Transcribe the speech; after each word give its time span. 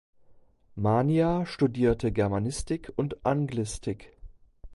Mania 0.73 1.45
studierte 1.45 2.11
Germanistik 2.11 2.91
und 2.95 3.23
Anglistik. 3.23 4.17